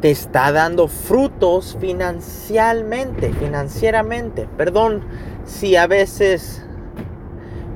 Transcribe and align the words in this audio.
te 0.00 0.10
está 0.10 0.50
dando 0.50 0.88
frutos 0.88 1.76
financieramente, 1.80 3.32
financieramente. 3.34 4.48
Perdón 4.56 5.04
si 5.44 5.76
a 5.76 5.86
veces 5.86 6.64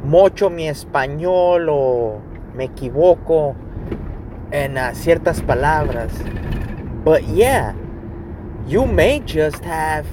mocho 0.04 0.48
mi 0.48 0.68
español 0.68 1.68
o 1.70 2.20
me 2.54 2.64
equivoco 2.64 3.54
en 4.50 4.78
uh, 4.78 4.94
ciertas 4.94 5.42
palabras. 5.42 6.12
But 7.04 7.22
yeah, 7.24 7.74
you 8.66 8.86
may 8.86 9.20
just 9.26 9.62
have 9.64 10.06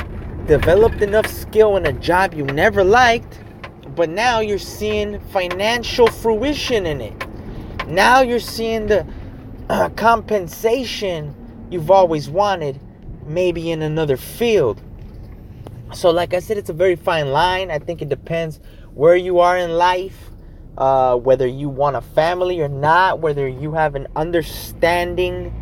developed 0.48 1.02
enough 1.02 1.28
skill 1.28 1.78
in 1.78 1.86
a 1.86 1.94
job 1.94 2.34
you 2.34 2.46
never 2.46 2.84
liked, 2.84 3.40
but 3.96 4.10
now 4.10 4.42
you're 4.42 4.58
seeing 4.58 5.20
financial 5.32 6.08
fruition 6.08 6.86
in 6.86 7.00
it. 7.00 7.14
Now 7.88 8.22
you're 8.22 8.40
seeing 8.40 8.88
the 8.88 9.06
uh, 9.70 9.90
compensation 9.90 11.36
you've 11.72 11.90
always 11.90 12.30
wanted, 12.30 12.80
maybe 13.26 13.72
in 13.72 13.82
another 13.82 14.18
field. 14.18 14.82
So, 15.94 16.12
like 16.12 16.34
I 16.34 16.40
said, 16.40 16.58
it's 16.58 16.70
a 16.70 16.74
very 16.74 16.96
fine 16.96 17.32
line. 17.32 17.72
I 17.72 17.80
think 17.80 18.02
it 18.02 18.10
depends 18.10 18.60
where 18.94 19.16
you 19.16 19.40
are 19.40 19.58
in 19.58 19.72
life, 19.72 20.30
uh, 20.78 21.16
whether 21.16 21.48
you 21.48 21.70
want 21.70 21.96
a 21.96 22.02
family 22.02 22.62
or 22.62 22.68
not, 22.68 23.20
whether 23.20 23.48
you 23.48 23.72
have 23.74 23.96
an 23.96 24.08
understanding 24.16 25.58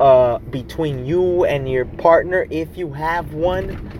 uh, 0.00 0.38
between 0.38 1.06
you 1.06 1.44
and 1.44 1.68
your 1.68 1.84
partner, 1.84 2.46
if 2.50 2.76
you 2.76 2.92
have 2.92 3.34
one. 3.34 3.94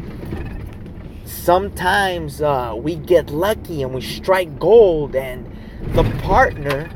Sometimes 1.24 2.40
uh, 2.40 2.74
we 2.76 2.96
get 2.96 3.30
lucky 3.30 3.82
and 3.82 3.94
we 3.94 4.00
strike 4.00 4.58
gold, 4.58 5.14
and 5.14 5.46
the 5.94 6.04
partner 6.22 6.90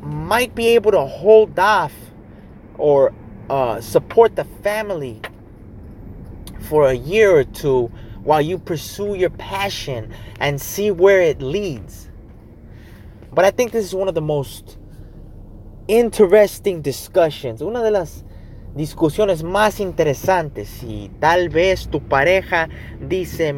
might 0.00 0.54
be 0.54 0.68
able 0.68 0.90
to 0.92 1.00
hold 1.00 1.58
off 1.58 1.92
or 2.82 3.14
uh, 3.48 3.80
support 3.80 4.34
the 4.34 4.42
family 4.64 5.20
for 6.58 6.88
a 6.88 6.94
year 6.94 7.30
or 7.30 7.44
two 7.44 7.86
while 8.24 8.42
you 8.42 8.58
pursue 8.58 9.14
your 9.14 9.30
passion 9.30 10.12
and 10.40 10.60
see 10.60 10.90
where 10.90 11.20
it 11.20 11.40
leads. 11.40 12.10
But 13.32 13.44
I 13.44 13.52
think 13.52 13.70
this 13.70 13.84
is 13.84 13.94
one 13.94 14.08
of 14.08 14.16
the 14.16 14.20
most 14.20 14.78
interesting 15.86 16.82
discussions, 16.82 17.62
una 17.62 17.84
de 17.84 17.92
las 17.92 18.24
discusiones 18.74 19.44
más 19.44 19.78
interesantes. 19.78 20.82
Y 20.82 21.08
tal 21.20 21.50
vez 21.50 21.86
tu 21.88 22.00
pareja 22.00 22.68
dice, 23.00 23.54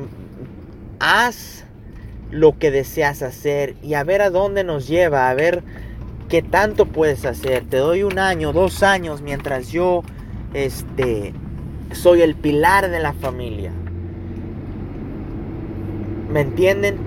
haz 1.01 1.65
lo 2.31 2.59
que 2.59 2.71
deseas 2.71 3.23
hacer 3.23 3.75
y 3.83 3.95
a 3.95 4.05
ver 4.05 4.21
a 4.21 4.29
dónde 4.29 4.65
nos 4.65 4.87
lleva, 4.87 5.31
a 5.31 5.35
ver 5.35 5.63
qué 6.35 6.43
tanto 6.43 6.87
puedes 6.87 7.25
hacer. 7.27 7.63
Te 7.63 7.77
doy 7.77 8.03
un 8.03 8.19
año, 8.19 8.53
dos 8.53 8.83
años 8.83 9.23
mientras 9.23 9.71
yo 9.71 10.03
este, 10.53 11.33
soy 11.93 12.23
el 12.23 12.35
pilar 12.35 12.91
de 12.91 12.99
la 12.99 13.13
familia. 13.13 13.71
¿Me 16.29 16.41
entienden? 16.41 16.99